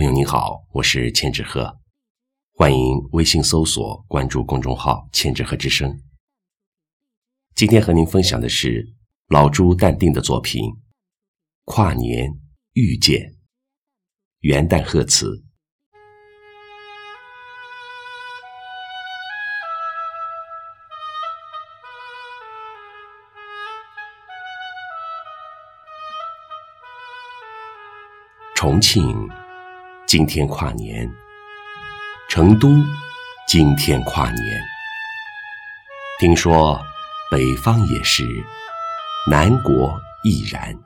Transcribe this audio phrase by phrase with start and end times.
[0.00, 1.78] 朋友您好，我是千纸鹤，
[2.54, 6.00] 欢迎微信搜索关注公众号“千纸鹤之声”。
[7.54, 8.94] 今天和您分享的是
[9.28, 10.64] 老朱淡定的作品
[11.66, 12.30] 《跨年
[12.72, 13.20] 遇见》，
[14.38, 15.44] 元旦贺词。
[28.54, 29.28] 重庆。
[30.10, 31.08] 今天跨年，
[32.28, 32.68] 成都
[33.46, 34.60] 今天跨年。
[36.18, 36.84] 听说
[37.30, 38.24] 北方也是，
[39.30, 40.76] 南国亦然。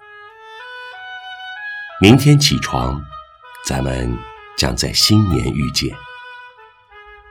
[2.03, 3.03] 明天起床，
[3.65, 4.15] 咱们
[4.59, 5.91] 将在新年遇见，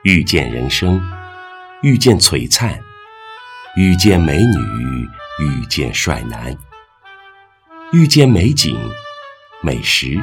[0.02, 1.00] 遇见人生，
[1.84, 2.82] 遇见璀璨，
[3.76, 5.08] 遇见美女，
[5.42, 6.58] 遇见帅男，
[7.92, 8.76] 遇见美景、
[9.62, 10.20] 美食。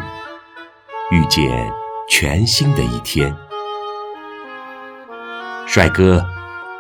[1.11, 1.69] 遇见
[2.09, 3.35] 全新的一天，
[5.67, 6.25] 帅哥，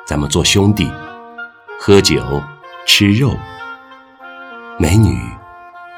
[0.07, 0.89] 咱们做兄弟，
[1.81, 2.41] 喝酒
[2.87, 3.31] 吃肉；
[4.79, 5.21] 美女，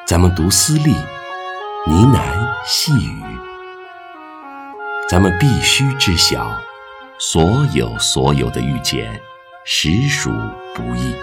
[0.07, 2.23] 咱们读私立，呢喃
[2.65, 3.23] 细语。
[5.11, 6.59] 咱们必须知晓，
[7.19, 9.21] 所有所有的遇见，
[9.67, 10.31] 实属
[10.75, 11.15] 不易。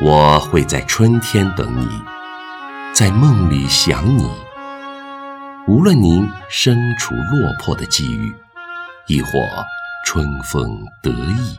[0.00, 1.86] 我会在春天等你，
[2.94, 4.26] 在梦里想你。
[5.66, 8.34] 无论您身处落魄的际遇，
[9.06, 9.30] 亦或
[10.04, 11.58] 春风得意。